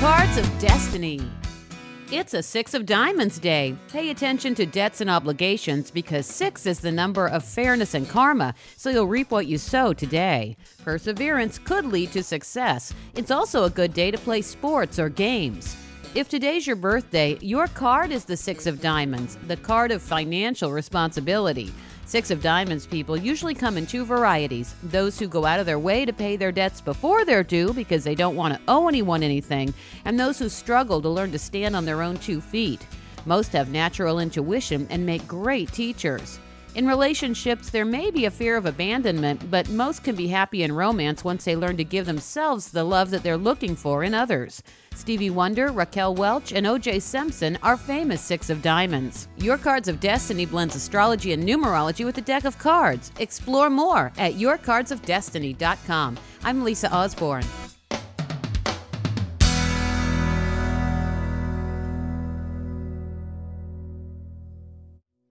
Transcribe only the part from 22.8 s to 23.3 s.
people